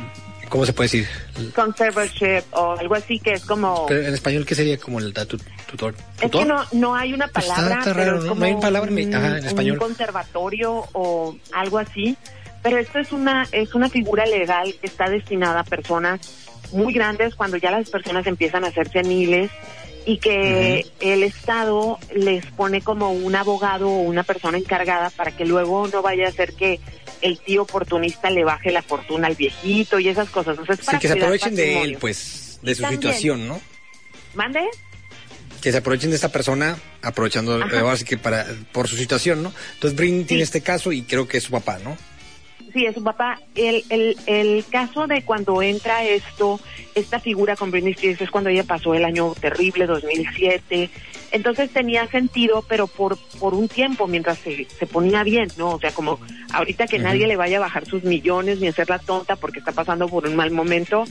¿cómo 0.48 0.64
se 0.64 0.72
puede 0.72 0.86
decir? 0.86 1.08
Conservatorship 1.54 2.42
o 2.52 2.72
algo 2.78 2.94
así 2.94 3.18
que 3.18 3.32
es 3.34 3.44
como... 3.44 3.86
Pero 3.86 4.02
en 4.06 4.14
español, 4.14 4.46
¿qué 4.46 4.54
sería 4.54 4.78
como 4.78 4.98
el 4.98 5.12
tu- 5.12 5.38
tutor? 5.70 5.94
Es 6.16 6.20
que 6.20 6.28
¿Tutor? 6.28 6.46
no, 6.46 6.64
no 6.72 6.94
hay 6.94 7.12
una 7.12 7.28
Pues 7.28 7.44
está- 7.46 7.56
palabra, 7.56 7.78
está 7.80 7.94
pero 7.94 8.04
raro, 8.12 8.18
es 8.22 8.24
como 8.28 8.40
No 8.40 8.46
hay 8.46 8.54
palabra 8.60 8.90
un, 8.90 9.14
ajá, 9.14 9.38
en 9.38 9.44
español. 9.46 9.72
un 9.74 9.78
conservatorio 9.80 10.86
o 10.92 11.36
algo 11.52 11.78
así. 11.78 12.16
Pero 12.62 12.78
esto 12.78 12.98
es 12.98 13.12
una 13.12 13.46
es 13.52 13.72
una 13.74 13.88
figura 13.88 14.26
legal 14.26 14.74
que 14.80 14.88
está 14.88 15.08
destinada 15.08 15.60
a 15.60 15.64
personas 15.64 16.20
muy 16.72 16.92
grandes 16.92 17.34
cuando 17.34 17.56
ya 17.56 17.70
las 17.70 17.88
personas 17.90 18.26
empiezan 18.26 18.64
a 18.64 18.70
ser 18.72 18.90
seniles 18.90 19.50
y 20.06 20.18
que 20.18 20.86
el 21.00 21.22
Estado 21.22 21.98
les 22.14 22.44
pone 22.46 22.80
como 22.80 23.12
un 23.12 23.34
abogado 23.36 23.88
o 23.88 23.98
una 24.00 24.22
persona 24.22 24.56
encargada 24.58 25.10
para 25.10 25.32
que 25.36 25.44
luego 25.44 25.86
no 25.88 26.00
vaya 26.02 26.28
a 26.28 26.32
ser 26.32 26.54
que 26.54 26.80
el 27.20 27.38
tío 27.38 27.62
oportunista 27.62 28.30
le 28.30 28.44
baje 28.44 28.70
la 28.70 28.82
fortuna 28.82 29.26
al 29.26 29.34
viejito 29.34 29.98
y 29.98 30.08
esas 30.08 30.30
cosas. 30.30 30.56
Entonces, 30.58 30.78
Sí, 30.80 30.86
para 30.86 30.98
que 30.98 31.08
se 31.08 31.14
aprovechen 31.14 31.54
de 31.54 31.82
él, 31.82 31.98
pues, 32.00 32.58
de 32.62 32.72
Y 32.72 32.74
su 32.76 32.82
también- 32.82 33.02
situación, 33.02 33.48
¿no? 33.48 33.60
¿Mande? 34.34 34.60
que 35.60 35.72
se 35.72 35.78
aprovechen 35.78 36.10
de 36.10 36.14
esta 36.16 36.28
persona, 36.28 36.78
aprovechando, 37.02 37.54
ahora 37.54 37.96
sí 37.96 38.04
que 38.04 38.16
para, 38.16 38.46
por 38.70 38.86
su 38.86 38.96
situación, 38.96 39.42
¿no? 39.42 39.52
Entonces 39.74 39.96
Britney 39.98 40.22
tiene 40.22 40.44
este 40.44 40.60
caso 40.60 40.92
y 40.92 41.02
creo 41.02 41.26
que 41.26 41.38
es 41.38 41.42
su 41.44 41.50
papá, 41.50 41.80
¿no? 41.82 41.98
Sí, 42.78 42.86
es 42.86 42.94
su 42.94 43.02
papá. 43.02 43.40
El, 43.56 43.82
el, 43.90 44.16
el 44.26 44.64
caso 44.70 45.08
de 45.08 45.22
cuando 45.22 45.62
entra 45.62 46.04
esto, 46.04 46.60
esta 46.94 47.18
figura 47.18 47.56
con 47.56 47.72
Britney 47.72 47.94
Spears 47.94 48.20
es 48.20 48.30
cuando 48.30 48.50
ella 48.50 48.62
pasó 48.62 48.94
el 48.94 49.04
año 49.04 49.34
terrible, 49.40 49.84
2007. 49.84 50.88
Entonces 51.32 51.72
tenía 51.72 52.06
sentido, 52.06 52.64
pero 52.68 52.86
por, 52.86 53.18
por 53.40 53.54
un 53.54 53.66
tiempo, 53.66 54.06
mientras 54.06 54.38
se, 54.38 54.66
se 54.66 54.86
ponía 54.86 55.24
bien, 55.24 55.48
¿no? 55.56 55.70
O 55.70 55.80
sea, 55.80 55.90
como 55.90 56.20
ahorita 56.52 56.86
que 56.86 57.00
nadie 57.00 57.26
le 57.26 57.34
vaya 57.34 57.56
a 57.56 57.62
bajar 57.62 57.84
sus 57.84 58.04
millones 58.04 58.60
ni 58.60 58.68
hacerla 58.68 59.00
tonta 59.00 59.34
porque 59.34 59.58
está 59.58 59.72
pasando 59.72 60.08
por 60.08 60.28
un 60.28 60.36
mal 60.36 60.52
momento. 60.52 61.02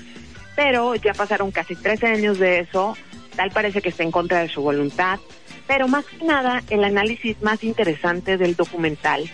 Pero 0.56 0.96
ya 0.96 1.14
pasaron 1.14 1.52
casi 1.52 1.76
13 1.76 2.08
años 2.08 2.40
de 2.40 2.60
eso. 2.60 2.96
Tal 3.36 3.52
parece 3.52 3.82
que 3.82 3.90
está 3.90 4.04
en 4.04 4.12
contra 4.12 4.40
de 4.40 4.48
su 4.48 4.62
voluntad. 4.62 5.20
Pero 5.68 5.90
más 5.90 6.06
que 6.06 6.24
nada, 6.24 6.64
el 6.70 6.86
análisis 6.86 7.42
más 7.42 7.62
interesante 7.66 8.38
del 8.38 8.56
documental 8.56 9.30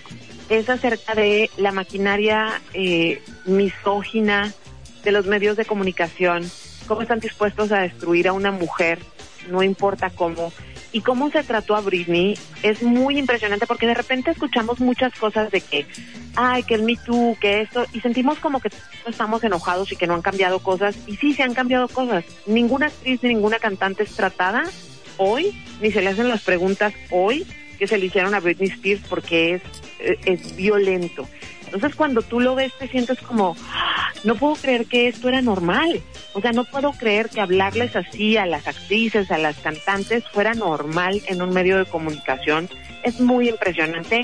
es 0.59 0.69
acerca 0.69 1.15
de 1.15 1.49
la 1.57 1.71
maquinaria 1.71 2.61
eh, 2.73 3.21
misógina 3.45 4.53
de 5.03 5.11
los 5.11 5.25
medios 5.25 5.57
de 5.57 5.65
comunicación, 5.65 6.49
cómo 6.87 7.01
están 7.01 7.19
dispuestos 7.19 7.71
a 7.71 7.79
destruir 7.79 8.27
a 8.27 8.33
una 8.33 8.51
mujer, 8.51 8.99
no 9.49 9.63
importa 9.63 10.11
cómo, 10.11 10.53
y 10.91 11.01
cómo 11.01 11.31
se 11.31 11.43
trató 11.43 11.75
a 11.75 11.81
Britney 11.81 12.37
es 12.61 12.83
muy 12.83 13.17
impresionante 13.17 13.65
porque 13.65 13.87
de 13.87 13.95
repente 13.95 14.29
escuchamos 14.29 14.79
muchas 14.79 15.11
cosas 15.15 15.49
de 15.49 15.59
que, 15.59 15.87
ay, 16.35 16.61
que 16.63 16.75
el 16.75 16.83
Me 16.83 16.95
Too, 16.97 17.35
que 17.41 17.61
esto, 17.61 17.85
y 17.91 18.01
sentimos 18.01 18.37
como 18.37 18.59
que 18.59 18.69
estamos 19.07 19.43
enojados 19.43 19.91
y 19.91 19.95
que 19.95 20.05
no 20.05 20.13
han 20.13 20.21
cambiado 20.21 20.59
cosas, 20.59 20.95
y 21.07 21.15
sí 21.15 21.33
se 21.33 21.41
han 21.41 21.55
cambiado 21.55 21.87
cosas. 21.87 22.23
Ninguna 22.45 22.87
actriz 22.87 23.23
ni 23.23 23.29
ninguna 23.29 23.57
cantante 23.57 24.03
es 24.03 24.15
tratada 24.15 24.65
hoy, 25.17 25.59
ni 25.81 25.91
se 25.91 26.01
le 26.01 26.09
hacen 26.09 26.29
las 26.29 26.43
preguntas 26.43 26.93
hoy 27.09 27.45
que 27.77 27.87
se 27.87 27.97
le 27.97 28.05
hicieron 28.07 28.33
a 28.33 28.39
Britney 28.39 28.69
Spears 28.69 29.01
porque 29.09 29.55
es, 29.55 29.61
eh, 29.99 30.17
es 30.25 30.55
violento. 30.55 31.27
Entonces 31.65 31.95
cuando 31.95 32.21
tú 32.21 32.39
lo 32.39 32.53
ves 32.55 32.71
te 32.77 32.87
sientes 32.87 33.17
como, 33.19 33.55
"Ah, 33.71 34.09
no 34.23 34.35
puedo 34.35 34.55
creer 34.55 34.85
que 34.85 35.07
esto 35.07 35.27
era 35.29 35.41
normal. 35.41 36.01
O 36.33 36.41
sea, 36.41 36.51
no 36.51 36.65
puedo 36.65 36.91
creer 36.91 37.29
que 37.29 37.41
hablarles 37.41 37.95
así 37.95 38.37
a 38.37 38.45
las 38.45 38.67
actrices, 38.67 39.31
a 39.31 39.37
las 39.37 39.57
cantantes 39.57 40.23
fuera 40.27 40.53
normal 40.53 41.21
en 41.27 41.41
un 41.41 41.49
medio 41.49 41.77
de 41.77 41.85
comunicación. 41.85 42.69
Es 43.03 43.19
muy 43.19 43.49
impresionante. 43.49 44.21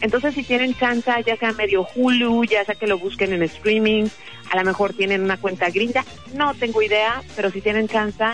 Entonces 0.00 0.34
si 0.34 0.42
tienen 0.42 0.74
chance, 0.76 1.10
ya 1.24 1.36
sea 1.36 1.52
medio 1.52 1.86
Hulu, 1.94 2.44
ya 2.44 2.64
sea 2.64 2.74
que 2.74 2.86
lo 2.88 2.98
busquen 2.98 3.32
en 3.32 3.42
streaming, 3.44 4.06
a 4.50 4.56
lo 4.56 4.64
mejor 4.64 4.92
tienen 4.94 5.22
una 5.22 5.36
cuenta 5.36 5.70
gringa, 5.70 6.04
no 6.34 6.54
tengo 6.54 6.82
idea, 6.82 7.22
pero 7.36 7.50
si 7.50 7.60
tienen 7.60 7.86
chance, 7.88 8.24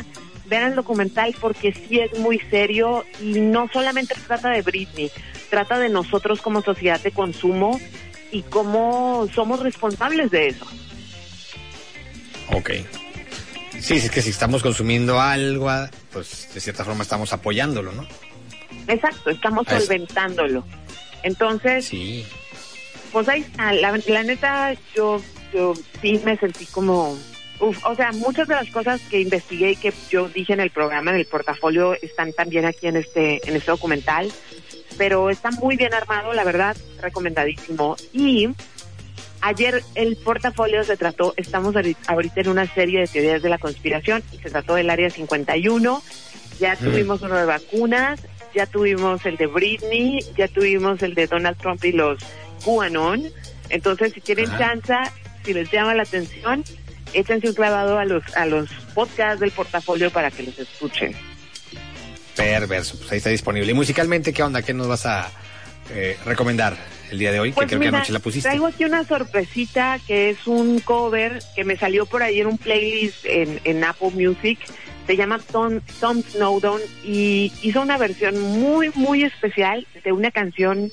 vean 0.48 0.70
el 0.70 0.74
documental 0.74 1.34
porque 1.40 1.72
sí 1.72 2.00
es 2.00 2.18
muy 2.18 2.38
serio 2.50 3.04
y 3.20 3.40
no 3.40 3.68
solamente 3.72 4.14
trata 4.26 4.50
de 4.50 4.62
Britney, 4.62 5.10
trata 5.50 5.78
de 5.78 5.88
nosotros 5.88 6.40
como 6.40 6.62
sociedad 6.62 7.00
de 7.00 7.10
consumo 7.12 7.80
y 8.32 8.42
cómo 8.42 9.26
somos 9.34 9.60
responsables 9.60 10.30
de 10.30 10.48
eso. 10.48 10.66
Ok. 12.52 12.70
Sí, 13.80 13.94
es 13.94 14.10
que 14.10 14.22
si 14.22 14.30
estamos 14.30 14.62
consumiendo 14.62 15.20
algo, 15.20 15.68
ah, 15.68 15.88
pues 16.12 16.48
de 16.52 16.60
cierta 16.60 16.84
forma 16.84 17.02
estamos 17.02 17.32
apoyándolo, 17.32 17.92
¿no? 17.92 18.06
Exacto, 18.88 19.30
estamos 19.30 19.66
Es- 19.68 19.84
solventándolo. 19.84 20.64
Entonces, 21.22 21.84
Sí. 21.86 22.24
pues 23.12 23.28
ahí 23.28 23.40
está. 23.42 23.72
La, 23.74 23.98
la 24.08 24.22
neta, 24.24 24.74
yo, 24.94 25.22
yo 25.52 25.74
sí 26.00 26.20
me 26.24 26.36
sentí 26.38 26.66
como... 26.66 27.16
uf, 27.60 27.84
o 27.84 27.94
sea, 27.94 28.12
muchas 28.12 28.48
de 28.48 28.54
las 28.54 28.68
cosas 28.70 29.00
que 29.10 29.20
investigué 29.20 29.72
y 29.72 29.76
que 29.76 29.92
yo 30.10 30.28
dije 30.28 30.52
en 30.52 30.60
el 30.60 30.70
programa, 30.70 31.10
en 31.10 31.16
el 31.18 31.26
portafolio, 31.26 31.94
están 32.00 32.32
también 32.32 32.64
aquí 32.64 32.86
en 32.86 32.96
este, 32.96 33.40
en 33.48 33.56
este 33.56 33.70
documental. 33.70 34.30
Pero 34.96 35.30
está 35.30 35.50
muy 35.50 35.76
bien 35.76 35.94
armado, 35.94 36.32
la 36.32 36.44
verdad, 36.44 36.76
recomendadísimo. 37.00 37.96
Y 38.12 38.48
Ayer 39.40 39.84
el 39.94 40.16
portafolio 40.16 40.82
se 40.82 40.96
trató, 40.96 41.32
estamos 41.36 41.72
ahori- 41.76 41.96
ahorita 42.08 42.40
en 42.40 42.48
una 42.48 42.66
serie 42.66 42.98
de 43.00 43.06
teorías 43.06 43.40
de 43.40 43.48
la 43.48 43.58
conspiración 43.58 44.20
y 44.32 44.38
se 44.38 44.50
trató 44.50 44.74
del 44.74 44.90
área 44.90 45.10
51. 45.10 46.02
Ya 46.58 46.74
tuvimos 46.74 47.22
uno 47.22 47.36
de 47.36 47.44
vacunas, 47.44 48.18
ya 48.52 48.66
tuvimos 48.66 49.24
el 49.26 49.36
de 49.36 49.46
Britney, 49.46 50.18
ya 50.36 50.48
tuvimos 50.48 51.00
el 51.04 51.14
de 51.14 51.28
Donald 51.28 51.56
Trump 51.58 51.84
y 51.84 51.92
los 51.92 52.18
QAnon. 52.64 53.30
Entonces, 53.70 54.12
si 54.12 54.20
tienen 54.20 54.50
Ajá. 54.50 54.58
chance, 54.82 54.94
si 55.44 55.54
les 55.54 55.70
llama 55.70 55.94
la 55.94 56.02
atención, 56.02 56.64
échense 57.12 57.48
un 57.48 57.54
clavado 57.54 57.98
a 57.98 58.04
los 58.04 58.22
a 58.36 58.46
los 58.46 58.68
podcasts 58.94 59.40
del 59.40 59.50
portafolio 59.50 60.10
para 60.10 60.30
que 60.30 60.44
los 60.44 60.58
escuchen. 60.58 61.14
Perverso, 62.36 62.96
pues 62.98 63.10
ahí 63.12 63.18
está 63.18 63.30
disponible. 63.30 63.70
Y 63.70 63.74
musicalmente, 63.74 64.32
¿qué 64.32 64.42
onda? 64.42 64.62
¿Qué 64.62 64.72
nos 64.72 64.86
vas 64.86 65.06
a 65.06 65.30
eh, 65.90 66.16
recomendar 66.24 66.76
el 67.10 67.18
día 67.18 67.32
de 67.32 67.40
hoy? 67.40 67.52
Pues 67.52 67.66
que 67.66 67.76
creo 67.76 67.80
que 67.80 67.88
anoche 67.88 68.12
la 68.12 68.20
pusiste. 68.20 68.48
traigo 68.48 68.66
aquí 68.66 68.84
una 68.84 69.04
sorpresita 69.04 69.98
que 70.06 70.30
es 70.30 70.46
un 70.46 70.78
cover 70.78 71.40
que 71.56 71.64
me 71.64 71.76
salió 71.76 72.06
por 72.06 72.22
ahí 72.22 72.40
en 72.40 72.46
un 72.46 72.58
playlist 72.58 73.24
en, 73.24 73.60
en 73.64 73.82
Apple 73.82 74.10
Music. 74.14 74.58
Se 75.06 75.16
llama 75.16 75.40
Tom, 75.50 75.80
Tom 76.00 76.22
Snowdon 76.22 76.80
y 77.02 77.52
hizo 77.62 77.80
una 77.80 77.98
versión 77.98 78.38
muy, 78.40 78.90
muy 78.94 79.24
especial 79.24 79.86
de 80.04 80.12
una 80.12 80.30
canción 80.30 80.92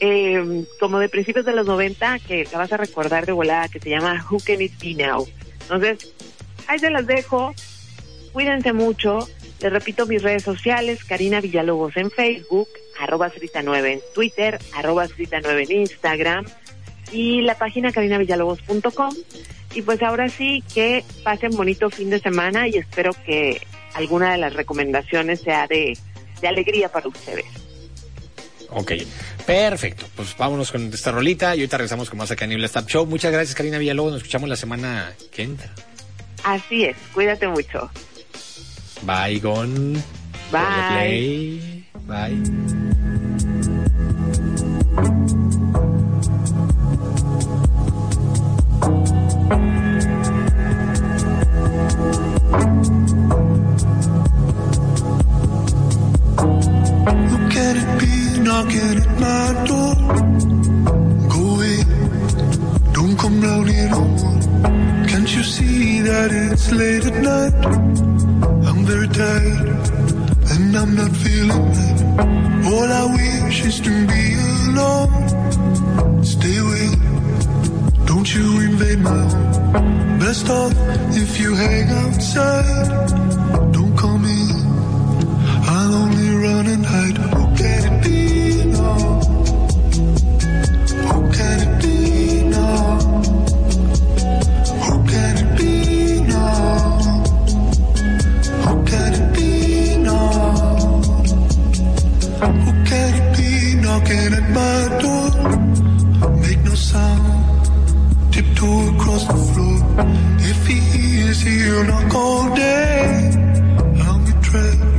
eh, 0.00 0.64
como 0.78 1.00
de 1.00 1.08
principios 1.08 1.44
de 1.44 1.52
los 1.52 1.66
90 1.66 2.20
que 2.20 2.46
la 2.52 2.58
vas 2.58 2.72
a 2.72 2.76
recordar 2.76 3.26
de 3.26 3.32
volada 3.32 3.68
que 3.68 3.80
se 3.80 3.90
llama 3.90 4.24
Who 4.30 4.38
Can 4.44 4.62
It 4.62 4.72
Be 4.80 4.94
Now. 4.94 5.26
Entonces, 5.70 6.12
ahí 6.66 6.78
se 6.78 6.90
las 6.90 7.06
dejo. 7.06 7.54
Cuídense 8.32 8.72
mucho. 8.72 9.28
Les 9.60 9.72
repito 9.72 10.06
mis 10.06 10.22
redes 10.22 10.44
sociales, 10.44 11.04
Karina 11.04 11.40
Villalobos 11.40 11.96
en 11.96 12.10
Facebook, 12.10 12.68
arroba 13.00 13.30
Srita9 13.30 13.92
en 13.92 14.00
Twitter, 14.14 14.58
arroba 14.74 15.06
Srita9 15.06 15.64
en 15.64 15.80
Instagram 15.80 16.46
y 17.12 17.42
la 17.42 17.56
página 17.56 17.92
carinavillalobos.com. 17.92 19.14
Y 19.74 19.82
pues 19.82 20.02
ahora 20.02 20.28
sí 20.28 20.62
que 20.72 21.04
pasen 21.24 21.50
bonito 21.50 21.90
fin 21.90 22.08
de 22.08 22.20
semana 22.20 22.68
y 22.68 22.76
espero 22.76 23.10
que 23.26 23.60
alguna 23.94 24.32
de 24.32 24.38
las 24.38 24.54
recomendaciones 24.54 25.40
sea 25.40 25.66
de, 25.66 25.98
de 26.40 26.48
alegría 26.48 26.88
para 26.90 27.08
ustedes. 27.08 27.46
Ok, 28.70 28.92
perfecto. 29.46 30.04
Pues 30.14 30.36
vámonos 30.36 30.70
con 30.70 30.92
esta 30.92 31.10
rolita 31.10 31.56
y 31.56 31.60
ahorita 31.60 31.78
regresamos 31.78 32.10
con 32.10 32.18
más 32.18 32.30
acá 32.30 32.44
en 32.44 32.50
Niebla 32.50 32.66
Stop 32.66 32.88
Show. 32.88 33.06
Muchas 33.06 33.32
gracias, 33.32 33.54
Karina 33.54 33.78
Villalobos. 33.78 34.12
Nos 34.12 34.22
escuchamos 34.22 34.48
la 34.48 34.56
semana 34.56 35.12
que 35.32 35.42
entra. 35.42 35.72
Así 36.44 36.84
es, 36.84 36.96
cuídate 37.14 37.48
mucho. 37.48 37.90
Bye, 39.02 39.40
Gon. 39.40 39.94
Bye. 40.50 41.84
Bye. 42.06 42.87
Knocking 58.58 58.98
at 59.04 59.12
my 59.24 59.46
door? 59.70 59.94
Go 61.32 61.40
away, 61.54 61.78
don't 62.96 63.16
come 63.22 63.40
round 63.40 63.68
here 63.68 63.88
no 63.88 64.02
more. 64.20 65.06
Can't 65.10 65.30
you 65.36 65.44
see 65.44 66.00
that 66.00 66.30
it's 66.32 66.66
late 66.72 67.04
at 67.10 67.18
night? 67.30 67.54
I'm 68.68 68.80
very 68.92 69.08
tired 69.08 69.68
and 70.52 70.76
I'm 70.80 70.92
not 71.00 71.12
feeling 71.24 71.64
right. 71.76 72.00
All 72.72 72.88
I 73.02 73.04
wish 73.18 73.64
is 73.70 73.78
to 73.86 73.94
be 74.12 74.24
alone. 74.66 76.24
Stay 76.24 76.56
away, 76.66 76.88
don't 78.10 78.28
you 78.34 78.46
invade 78.68 79.00
my 79.10 79.22
home. 79.34 80.18
Best 80.18 80.48
off 80.50 80.74
if 81.22 81.38
you 81.40 81.54
hang 81.54 81.88
outside. 82.02 82.88
Don't 83.76 83.96
come 83.96 84.24
in. 84.24 84.50
I'll 85.76 85.94
only 86.04 86.30
run 86.44 86.66
and 86.66 86.84
hide. 86.84 87.27
Who 102.38 102.72
can 102.84 103.10
it 103.18 103.36
be 103.36 103.74
knocking 103.82 104.32
at 104.38 104.46
my 104.60 104.78
door? 105.02 105.28
Make 106.44 106.60
no 106.60 106.74
sound, 106.74 108.32
tiptoe 108.32 108.94
across 108.94 109.26
the 109.26 109.40
floor. 109.52 109.78
If 110.50 110.66
he 110.66 110.78
hears, 110.94 111.40
he'll 111.40 111.84
knock 111.84 112.14
all 112.14 112.54
day. 112.54 113.32
I'll 114.04 114.24
be 114.24 114.32
trapped 114.40 114.98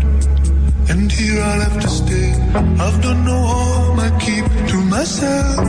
and 0.90 1.10
here 1.12 1.42
I'll 1.42 1.62
have 1.62 1.80
to 1.82 1.88
stay. 1.88 2.32
I've 2.84 3.02
done 3.02 3.24
no 3.24 3.38
harm, 3.52 4.00
I 4.00 4.10
keep 4.20 4.46
to 4.72 4.78
myself. 4.96 5.66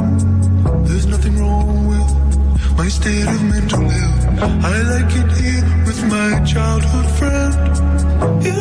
There's 0.89 1.07
nothing 1.07 1.39
wrong 1.39 1.87
with 1.87 2.77
my 2.79 2.89
state 2.89 3.29
of 3.29 3.43
mental 3.45 3.89
health. 3.89 4.25
I 4.65 4.77
like 4.93 5.13
it 5.23 5.31
here 5.41 5.85
with 5.87 6.03
my 6.11 6.45
childhood 6.45 7.07
friend. 7.19 8.60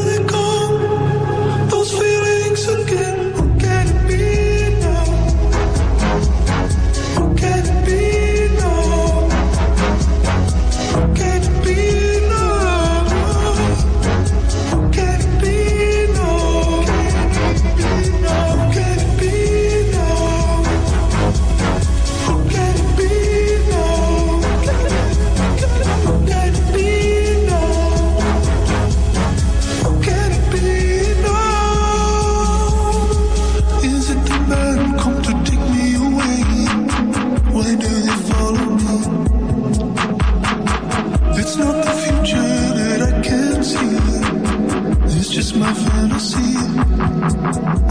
just 45.41 45.55
my 45.55 45.73
fantasy. 45.73 46.51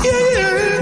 Yeah, 0.05 0.33
yeah. 0.35 0.78